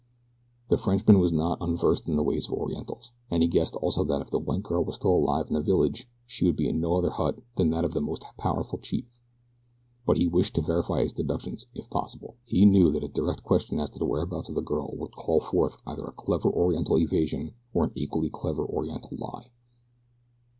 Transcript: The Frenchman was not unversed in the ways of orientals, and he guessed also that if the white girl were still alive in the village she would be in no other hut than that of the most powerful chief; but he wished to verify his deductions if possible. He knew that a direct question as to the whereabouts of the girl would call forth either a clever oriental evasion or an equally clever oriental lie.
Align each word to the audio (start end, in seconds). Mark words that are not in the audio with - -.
The 0.71 0.79
Frenchman 0.79 1.19
was 1.19 1.31
not 1.31 1.61
unversed 1.61 2.07
in 2.07 2.15
the 2.15 2.23
ways 2.23 2.47
of 2.47 2.53
orientals, 2.55 3.11
and 3.29 3.43
he 3.43 3.47
guessed 3.47 3.75
also 3.75 4.03
that 4.05 4.19
if 4.19 4.31
the 4.31 4.39
white 4.39 4.63
girl 4.63 4.83
were 4.83 4.93
still 4.93 5.13
alive 5.15 5.45
in 5.47 5.53
the 5.53 5.61
village 5.61 6.09
she 6.25 6.43
would 6.43 6.55
be 6.55 6.67
in 6.67 6.79
no 6.79 6.95
other 6.95 7.11
hut 7.11 7.37
than 7.55 7.69
that 7.69 7.85
of 7.85 7.93
the 7.93 8.01
most 8.01 8.23
powerful 8.35 8.79
chief; 8.79 9.05
but 10.07 10.17
he 10.17 10.25
wished 10.27 10.55
to 10.55 10.61
verify 10.63 11.03
his 11.03 11.13
deductions 11.13 11.67
if 11.75 11.87
possible. 11.91 12.35
He 12.45 12.65
knew 12.65 12.89
that 12.89 13.03
a 13.03 13.09
direct 13.09 13.43
question 13.43 13.79
as 13.79 13.91
to 13.91 13.99
the 13.99 14.05
whereabouts 14.05 14.49
of 14.49 14.55
the 14.55 14.63
girl 14.63 14.89
would 14.97 15.11
call 15.11 15.39
forth 15.39 15.77
either 15.85 16.05
a 16.05 16.11
clever 16.13 16.49
oriental 16.49 16.97
evasion 16.97 17.53
or 17.71 17.83
an 17.83 17.91
equally 17.93 18.31
clever 18.31 18.65
oriental 18.65 19.11
lie. 19.15 19.51